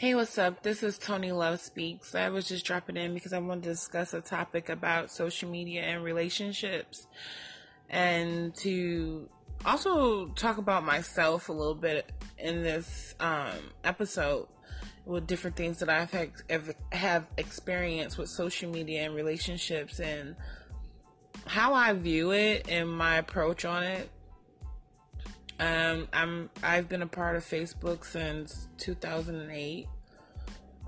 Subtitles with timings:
[0.00, 0.62] Hey, what's up?
[0.62, 2.14] This is Tony Love Speaks.
[2.14, 5.82] I was just dropping in because I want to discuss a topic about social media
[5.82, 7.06] and relationships
[7.90, 9.28] and to
[9.62, 13.52] also talk about myself a little bit in this um,
[13.84, 14.48] episode
[15.04, 16.10] with different things that I've
[16.48, 20.34] have, have experienced with social media and relationships and
[21.44, 24.08] how I view it and my approach on it.
[25.60, 29.86] Um, I'm I've been a part of Facebook since 2008.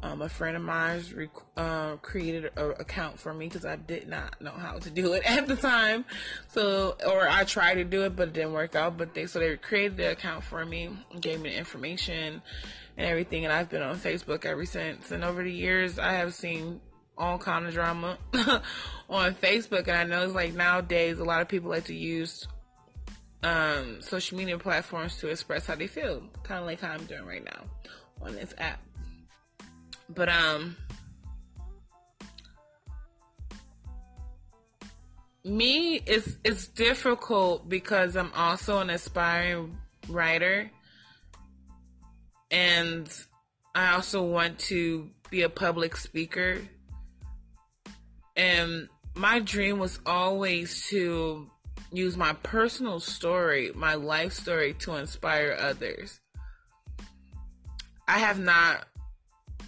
[0.04, 4.08] Um, a friend of mine rec- uh, created an account for me because I did
[4.08, 6.04] not know how to do it at the time.
[6.48, 8.96] So, or I tried to do it, but it didn't work out.
[8.96, 12.42] But they so they created the account for me, gave me the information
[12.96, 15.10] and everything, and I've been on Facebook ever since.
[15.10, 16.80] And over the years, I have seen
[17.16, 18.16] all kind of drama
[19.10, 22.48] on Facebook, and I know it's like nowadays a lot of people like to use
[23.42, 27.24] um, social media platforms to express how they feel, kind of like how I'm doing
[27.24, 27.64] right now
[28.20, 28.80] on this app.
[30.08, 30.76] But um
[35.44, 39.76] me it's it's difficult because I'm also an aspiring
[40.08, 40.70] writer
[42.50, 43.08] and
[43.74, 46.58] I also want to be a public speaker.
[48.36, 51.50] And my dream was always to
[51.92, 56.20] use my personal story, my life story to inspire others.
[58.08, 58.86] I have not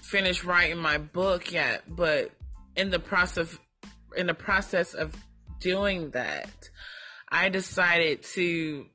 [0.02, 2.30] finished writing my book yet, but
[2.76, 3.56] in the process
[4.16, 5.14] in the process of
[5.60, 6.70] doing that,
[7.28, 8.86] I decided to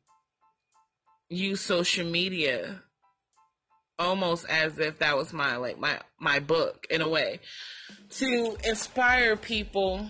[1.30, 2.82] use social media
[4.00, 7.40] almost as if that was my like my my book in a way
[8.10, 10.10] to inspire people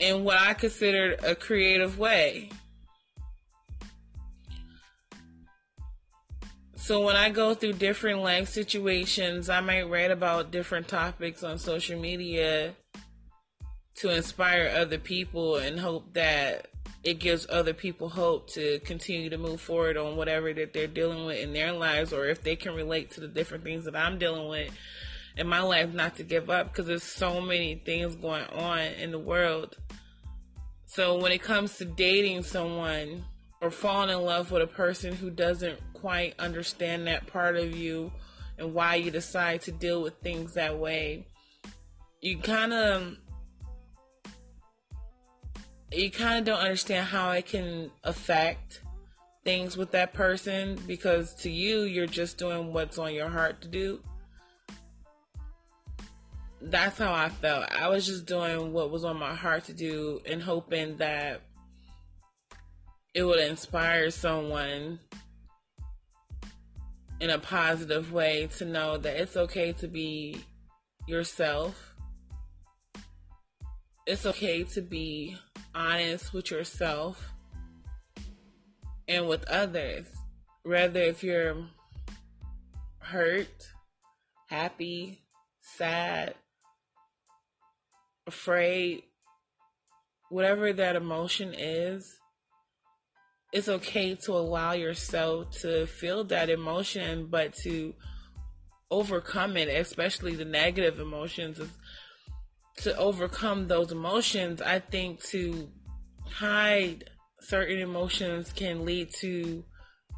[0.00, 2.50] in what I considered a creative way.
[6.76, 11.58] So when I go through different life situations, I might write about different topics on
[11.58, 12.74] social media
[13.96, 16.68] to inspire other people and hope that
[17.04, 21.26] it gives other people hope to continue to move forward on whatever that they're dealing
[21.26, 24.18] with in their lives or if they can relate to the different things that I'm
[24.18, 24.70] dealing with
[25.38, 29.12] in my life not to give up because there's so many things going on in
[29.12, 29.76] the world.
[30.86, 33.24] So when it comes to dating someone,
[33.60, 38.12] or falling in love with a person who doesn't quite understand that part of you
[38.56, 41.26] and why you decide to deal with things that way,
[42.20, 43.16] you kind of
[45.90, 48.82] you kind of don't understand how it can affect
[49.42, 53.68] things with that person because to you you're just doing what's on your heart to
[53.68, 54.00] do.
[56.60, 57.70] That's how I felt.
[57.70, 61.42] I was just doing what was on my heart to do and hoping that
[63.14, 64.98] it would inspire someone
[67.20, 70.40] in a positive way to know that it's okay to be
[71.06, 71.94] yourself.
[74.06, 75.36] It's okay to be
[75.74, 77.32] honest with yourself
[79.06, 80.06] and with others.
[80.62, 81.66] Whether if you're
[82.98, 83.68] hurt,
[84.48, 85.22] happy,
[85.60, 86.34] sad,
[88.28, 89.02] afraid,
[90.30, 92.18] whatever that emotion is,
[93.52, 97.94] it's okay to allow yourself to feel that emotion, but to
[98.90, 101.60] overcome it, especially the negative emotions,
[102.76, 105.68] to overcome those emotions, I think to
[106.30, 107.10] hide
[107.40, 109.64] certain emotions can lead to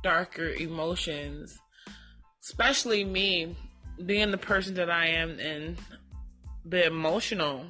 [0.02, 1.58] darker emotions.
[2.42, 3.56] Especially me,
[4.04, 5.78] being the person that I am and
[6.64, 7.66] the emotional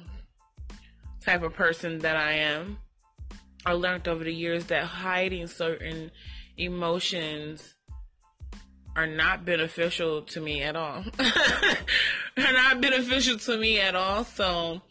[1.23, 2.77] type of person that I am
[3.65, 6.11] I learned over the years that hiding certain
[6.57, 7.75] emotions
[8.95, 11.03] are not beneficial to me at all.
[11.19, 14.23] are not beneficial to me at all.
[14.23, 14.81] So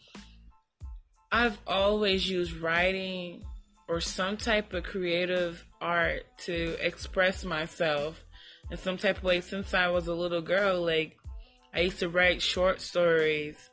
[1.31, 3.43] I've always used writing
[3.89, 8.23] or some type of creative art to express myself
[8.71, 10.81] in some type of way since I was a little girl.
[10.81, 11.17] Like
[11.73, 13.69] I used to write short stories,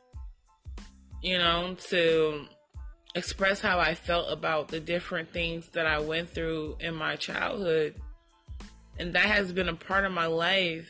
[1.21, 2.45] you know, to
[3.15, 7.95] express how I felt about the different things that I went through in my childhood.
[8.97, 10.89] And that has been a part of my life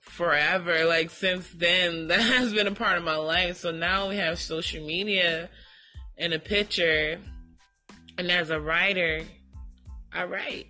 [0.00, 0.84] forever.
[0.84, 3.58] Like since then, that has been a part of my life.
[3.58, 5.50] So now we have social media
[6.16, 7.18] and a picture.
[8.16, 9.22] And as a writer,
[10.12, 10.68] I write.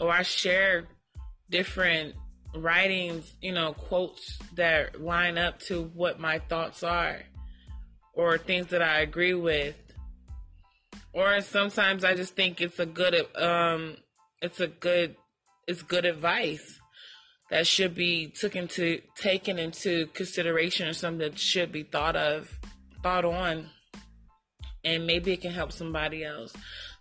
[0.00, 0.88] Or I share
[1.50, 2.14] different
[2.54, 7.22] writings, you know, quotes that line up to what my thoughts are
[8.14, 9.76] or things that I agree with.
[11.12, 13.96] Or sometimes I just think it's a good um
[14.40, 15.16] it's a good
[15.66, 16.80] it's good advice
[17.50, 22.48] that should be taken into taken into consideration or something that should be thought of,
[23.02, 23.68] thought on,
[24.84, 26.52] and maybe it can help somebody else.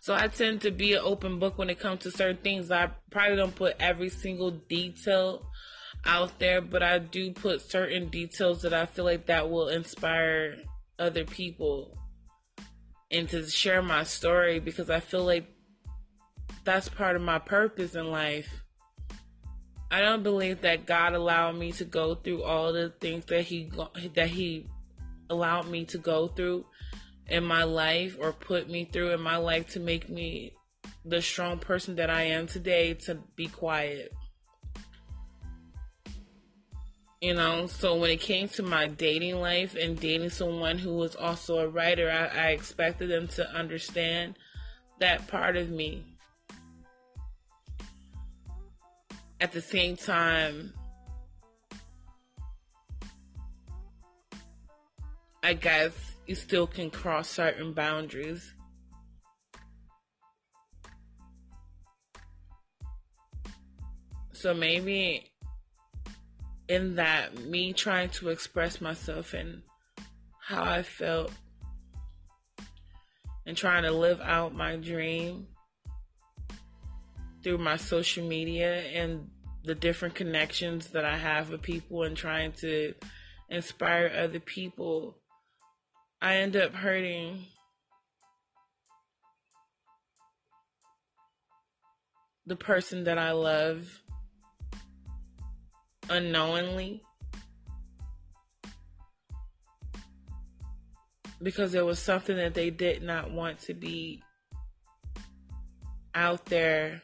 [0.01, 2.71] So I tend to be an open book when it comes to certain things.
[2.71, 5.45] I probably don't put every single detail
[6.03, 10.56] out there, but I do put certain details that I feel like that will inspire
[10.98, 11.95] other people
[13.12, 15.45] and to share my story because I feel like
[16.63, 18.63] that's part of my purpose in life.
[19.92, 23.69] I don't believe that God allowed me to go through all the things that he
[24.15, 24.65] that he
[25.30, 26.65] allowed me to go through
[27.31, 30.54] in my life or put me through in my life to make me
[31.06, 34.12] the strong person that I am today to be quiet.
[37.22, 41.16] You know, so when it came to my dating life and dating someone who was
[41.16, 44.38] also a writer, I, I expected them to understand
[45.00, 46.04] that part of me.
[49.42, 50.72] at the same time,
[55.44, 58.54] I guess you still can cross certain boundaries.
[64.31, 65.30] So maybe
[66.69, 69.62] in that, me trying to express myself and
[70.39, 71.33] how I felt
[73.45, 75.48] and trying to live out my dream
[77.44, 79.28] through my social media and
[79.66, 82.94] the different connections that I have with people and trying to
[83.50, 85.20] inspire other people,
[86.21, 87.45] I end up hurting
[92.45, 94.01] the person that I love
[96.09, 97.01] unknowingly.
[101.41, 104.21] Because there was something that they did not want to be
[106.13, 107.01] out there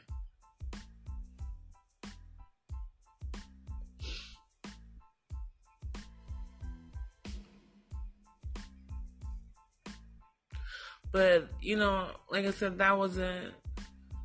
[11.11, 13.53] But, you know, like I said, that wasn't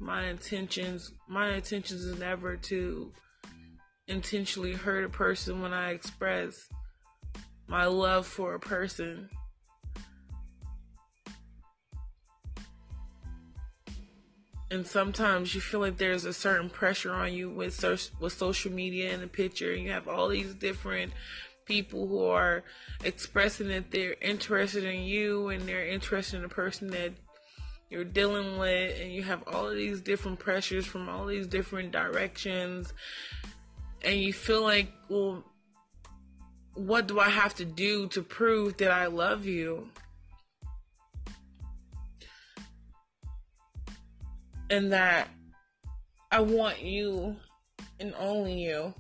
[0.00, 1.12] my intentions.
[1.28, 3.12] My intentions is never to
[4.08, 6.68] intentionally hurt a person when I express
[7.68, 9.28] my love for a person.
[14.70, 17.84] And sometimes you feel like there's a certain pressure on you with
[18.18, 21.12] with social media and the picture, and you have all these different
[21.64, 22.62] people who are
[23.04, 27.12] expressing that they're interested in you and they're interested in the person that
[27.90, 31.92] you're dealing with and you have all of these different pressures from all these different
[31.92, 32.92] directions
[34.02, 35.44] and you feel like well
[36.74, 39.88] what do I have to do to prove that I love you?
[44.70, 45.28] And that
[46.30, 47.36] I want you
[48.00, 48.94] and only you.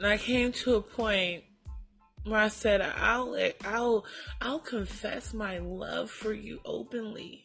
[0.00, 1.44] And I came to a point
[2.24, 3.36] where I said, I'll,
[3.66, 4.06] I'll,
[4.40, 7.44] I'll confess my love for you openly.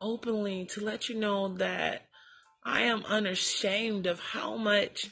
[0.00, 2.08] Openly to let you know that
[2.64, 5.10] I am unashamed of how much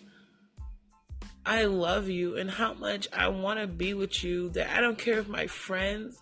[1.47, 4.51] I love you and how much I want to be with you.
[4.51, 6.21] That I don't care if my friends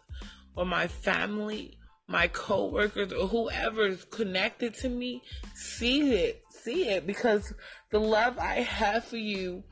[0.56, 5.23] or my family, my coworkers, or whoever is connected to me
[5.54, 7.53] see it see it because
[7.91, 9.65] the love I have for you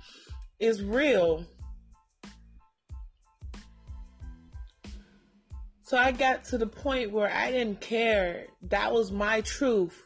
[0.59, 1.45] is real.
[5.83, 8.47] So I got to the point where I didn't care.
[8.63, 10.03] That was my truth.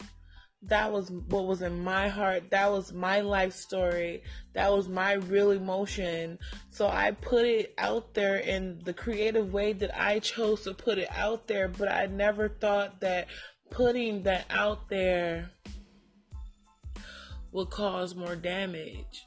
[0.64, 2.50] That was what was in my heart.
[2.50, 4.22] That was my life story.
[4.52, 6.38] That was my real emotion.
[6.68, 10.98] So I put it out there in the creative way that I chose to put
[10.98, 13.28] it out there, but I never thought that
[13.70, 15.50] putting that out there
[17.52, 19.26] would cause more damage.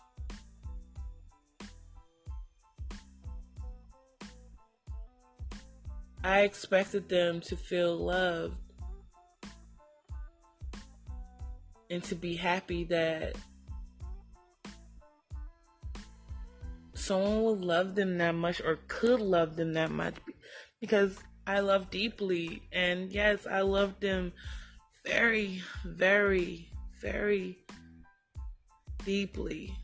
[6.23, 8.57] I expected them to feel loved
[11.89, 13.35] and to be happy that
[16.93, 20.15] someone would love them that much or could love them that much
[20.79, 22.61] because I love deeply.
[22.71, 24.31] And yes, I love them
[25.05, 26.69] very, very,
[27.01, 27.62] very
[29.05, 29.75] deeply.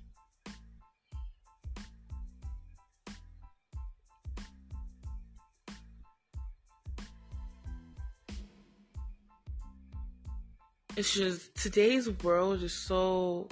[10.96, 13.48] It's just today's world is so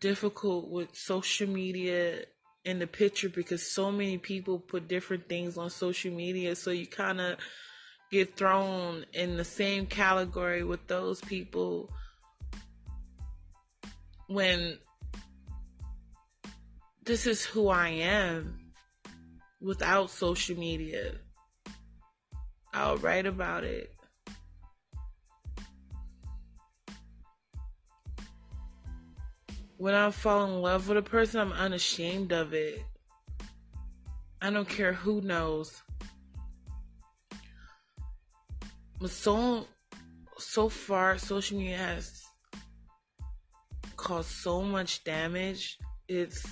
[0.00, 2.24] difficult with social media
[2.64, 6.56] in the picture because so many people put different things on social media.
[6.56, 7.38] So you kind of
[8.10, 11.90] get thrown in the same category with those people
[14.30, 14.78] when
[17.04, 18.60] this is who I am
[19.60, 21.14] without social media.
[22.72, 23.92] I'll write about it.
[29.78, 32.84] When I fall in love with a person, I'm unashamed of it.
[34.40, 35.82] I don't care who knows.
[39.00, 39.66] But so
[40.38, 42.19] so far social media has
[44.00, 45.78] caused so much damage.
[46.08, 46.44] It's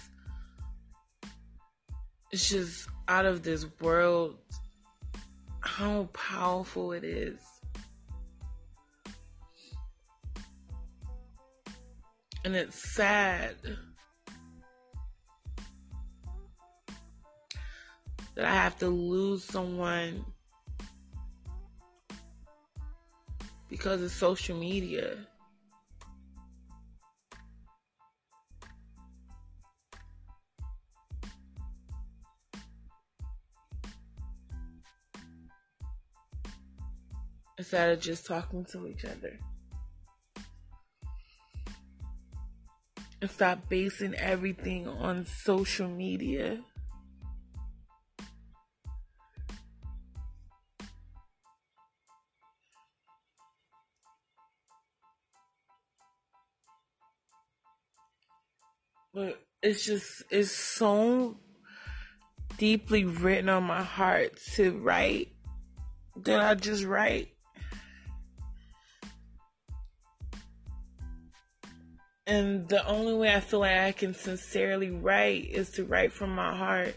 [2.30, 4.36] it's just out of this world
[5.60, 7.38] how powerful it is.
[12.44, 13.56] And it's sad
[18.34, 20.24] that I have to lose someone
[23.68, 25.27] because of social media.
[37.58, 39.38] Instead of just talking to each other.
[43.20, 46.60] And stop basing everything on social media.
[59.18, 61.36] but it's just it's so
[62.56, 65.32] deeply written on my heart to write
[66.24, 67.30] that I just write.
[72.28, 76.30] And the only way I feel like I can sincerely write is to write from
[76.30, 76.94] my heart.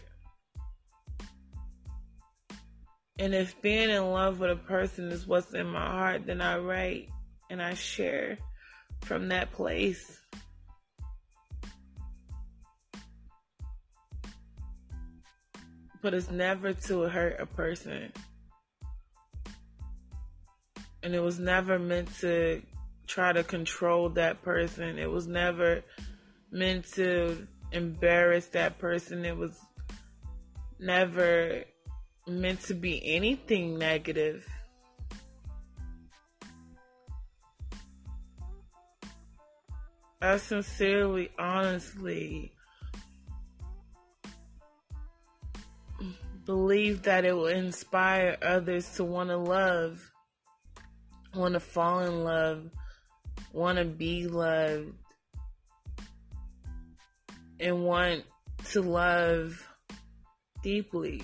[3.18, 6.58] And if being in love with a person is what's in my heart, then I
[6.58, 7.08] write
[7.50, 8.38] and I share
[9.00, 10.22] from that place.
[16.02, 18.12] but it's never to hurt a person.
[21.04, 22.60] And it was never meant to
[23.06, 24.98] try to control that person.
[24.98, 25.82] It was never
[26.50, 29.24] meant to embarrass that person.
[29.24, 29.58] It was
[30.78, 31.64] never
[32.26, 34.46] meant to be anything negative.
[40.20, 42.52] I sincerely, honestly
[46.44, 50.10] believe that it will inspire others to want to love,
[51.34, 52.70] want to fall in love,
[53.52, 54.94] want to be loved,
[57.60, 58.24] and want
[58.70, 59.66] to love
[60.62, 61.22] deeply.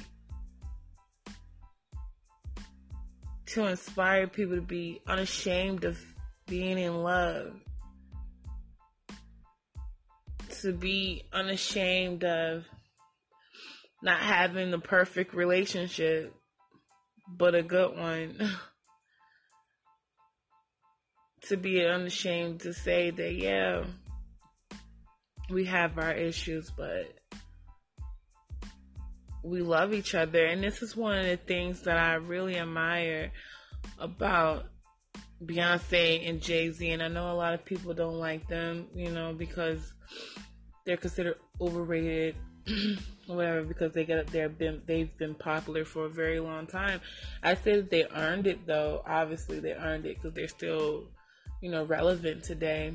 [3.47, 5.99] To inspire people to be unashamed of
[6.47, 7.55] being in love.
[10.61, 12.69] To be unashamed of
[14.03, 16.35] not having the perfect relationship,
[17.29, 18.51] but a good one.
[21.49, 23.85] to be unashamed to say that, yeah,
[25.51, 27.13] we have our issues, but
[29.43, 30.45] we love each other.
[30.45, 33.33] And this is one of the things that I really admire
[33.99, 34.67] about
[35.45, 36.91] Beyonce and Jay Z.
[36.91, 39.95] And I know a lot of people don't like them, you know, because
[40.85, 42.35] they're considered overrated
[43.27, 47.01] whatever because they get they've been they've been popular for a very long time.
[47.43, 49.03] I say that they earned it though.
[49.07, 51.05] Obviously, they earned it because they're still,
[51.61, 52.95] you know, relevant today.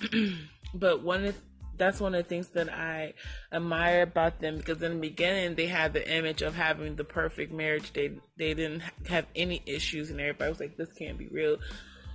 [0.74, 1.36] but one of
[1.76, 3.14] that's one of the things that I
[3.52, 7.52] admire about them because in the beginning they had the image of having the perfect
[7.52, 7.92] marriage.
[7.92, 11.58] They they didn't have any issues, and everybody was like, "This can't be real."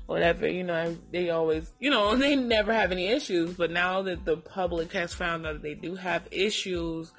[0.09, 3.53] whatever, you know, they always, you know, they never have any issues.
[3.53, 7.13] But now that the public has found out they do have issues,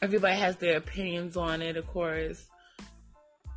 [0.00, 2.46] everybody has their opinions on it, of course.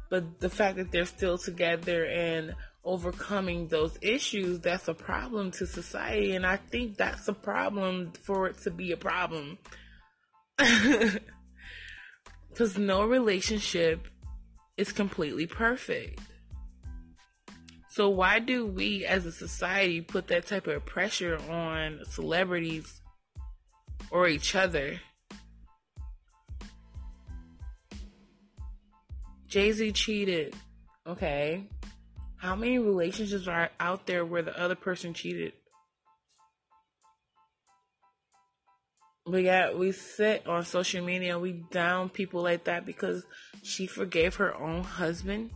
[0.09, 5.67] But the fact that they're still together and overcoming those issues, that's a problem to
[5.67, 6.35] society.
[6.35, 9.57] And I think that's a problem for it to be a problem.
[12.51, 14.07] Because no relationship
[14.75, 16.19] is completely perfect.
[17.89, 23.01] So why do we as a society put that type of pressure on celebrities
[24.11, 24.99] or each other?
[29.47, 30.55] Jay-Z cheated.
[31.07, 31.67] Okay.
[32.41, 35.53] How many relationships are out there where the other person cheated?
[39.27, 43.27] But yeah, we sit on social media and we down people like that because
[43.61, 45.51] she forgave her own husband.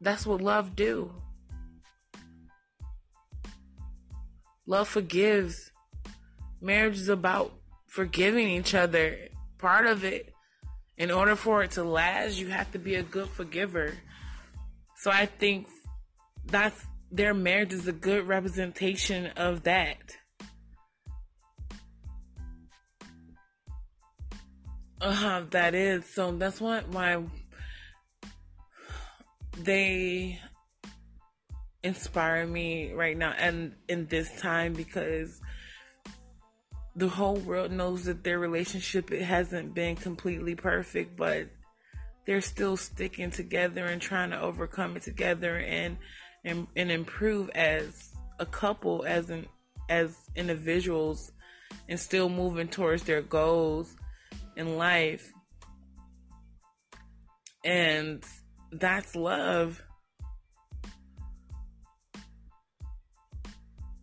[0.00, 1.12] That's what love do.
[4.66, 5.70] Love forgives.
[6.60, 7.52] Marriage is about
[7.86, 9.28] forgiving each other.
[9.58, 10.34] Part of it,
[10.98, 13.94] in order for it to last, you have to be a good forgiver.
[14.96, 15.68] So I think
[16.46, 19.98] that's their marriage is a good representation of that.
[25.00, 26.32] Uh, huh, that is so.
[26.32, 27.22] That's what why
[29.56, 30.40] they
[31.84, 35.40] inspire me right now and in this time because
[36.98, 41.46] the whole world knows that their relationship it hasn't been completely perfect, but
[42.26, 45.96] they're still sticking together and trying to overcome it together and
[46.44, 49.46] and, and improve as a couple as an
[49.88, 51.30] as individuals
[51.88, 53.94] and still moving towards their goals
[54.56, 55.32] in life.
[57.64, 58.24] And
[58.72, 59.80] that's love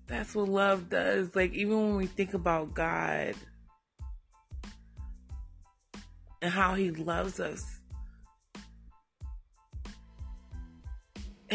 [0.07, 3.33] that's what love does like even when we think about god
[6.41, 7.79] and how he loves us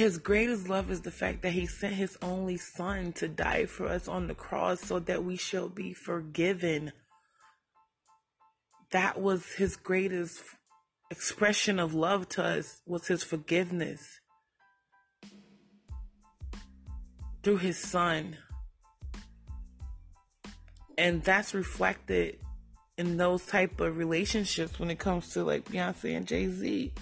[0.00, 3.86] his greatest love is the fact that he sent his only son to die for
[3.86, 6.92] us on the cross so that we shall be forgiven.
[8.92, 10.40] That was his greatest
[11.10, 14.19] expression of love to us was his forgiveness
[17.42, 18.36] through his son.
[20.98, 22.38] And that's reflected
[22.98, 26.92] in those type of relationships when it comes to like Beyonce and Jay-Z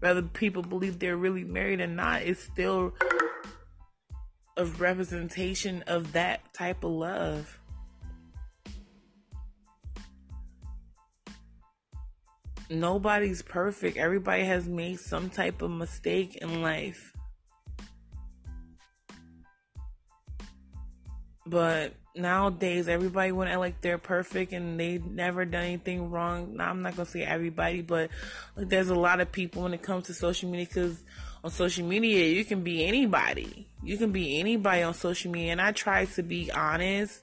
[0.00, 2.92] whether people believe they're really married or not, it's still
[4.56, 7.60] a representation of that type of love.
[12.68, 13.96] Nobody's perfect.
[13.96, 17.12] Everybody has made some type of mistake in life.
[21.46, 26.56] But nowadays everybody want to like they're perfect and they never done anything wrong.
[26.56, 28.10] Now, I'm not gonna say everybody, but
[28.56, 31.02] like, there's a lot of people when it comes to social media because
[31.44, 33.68] on social media you can be anybody.
[33.82, 37.22] You can be anybody on social media, and I try to be honest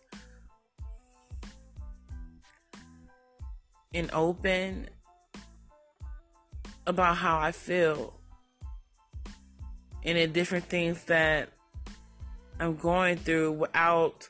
[3.93, 4.89] and open
[6.87, 8.13] about how I feel
[10.03, 11.49] and the different things that
[12.59, 14.29] I'm going through without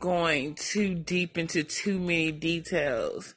[0.00, 3.34] going too deep into too many details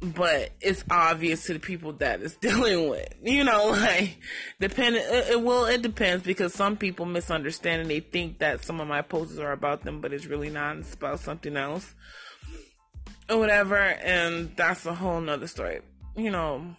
[0.00, 3.14] but it's obvious to the people that it's dealing with.
[3.22, 4.18] You know, like
[4.60, 5.02] depending.
[5.04, 9.02] It, it, it depends because some people misunderstand and they think that some of my
[9.02, 10.78] posts are about them, but it's really not.
[10.78, 11.94] It's about something else
[13.28, 15.80] or whatever, and that's a whole nother story.
[16.16, 16.76] You know,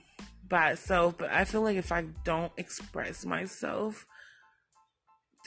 [0.48, 1.18] by itself.
[1.18, 4.06] But I feel like if I don't express myself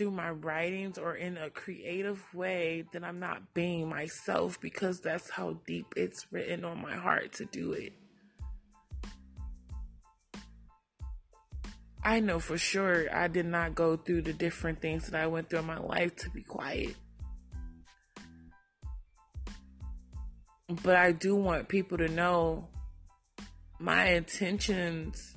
[0.00, 5.28] through my writings or in a creative way, then I'm not being myself because that's
[5.28, 7.92] how deep it's written on my heart to do it.
[12.02, 15.50] I know for sure I did not go through the different things that I went
[15.50, 16.96] through in my life to be quiet.
[20.82, 22.68] But I do want people to know
[23.78, 25.36] my intentions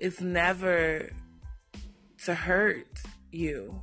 [0.00, 1.10] is never
[2.24, 2.86] to hurt
[3.30, 3.82] you.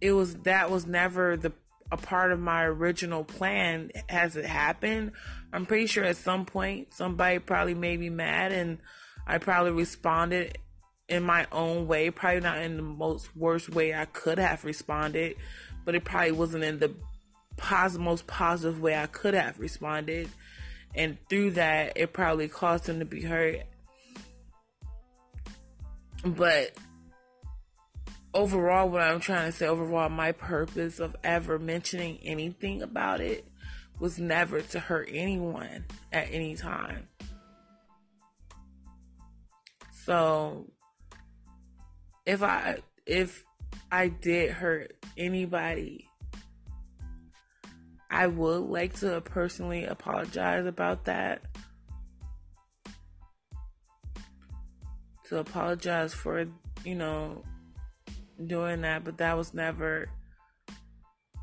[0.00, 1.52] It was that was never the
[1.90, 5.12] a part of my original plan has it happened.
[5.52, 8.78] I'm pretty sure at some point somebody probably made me mad and
[9.26, 10.58] I probably responded
[11.08, 15.36] in my own way, probably not in the most worst way I could have responded,
[15.84, 16.92] but it probably wasn't in the
[17.56, 20.28] pos- most positive way I could have responded.
[20.94, 23.60] And through that, it probably caused them to be hurt
[26.34, 26.76] but
[28.34, 33.46] overall, what I'm trying to say, overall, my purpose of ever mentioning anything about it
[33.98, 37.08] was never to hurt anyone at any time.
[40.04, 40.70] So
[42.26, 43.44] if I if
[43.90, 46.08] I did hurt anybody,
[48.10, 51.42] I would like to personally apologize about that.
[55.28, 56.46] To apologize for,
[56.84, 57.42] you know,
[58.44, 60.08] doing that, but that was never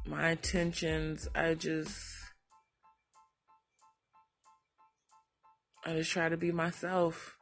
[0.05, 1.27] my intentions.
[1.35, 1.97] I just
[5.85, 7.37] I just try to be myself.